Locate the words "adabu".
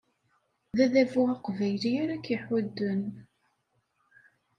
0.85-1.21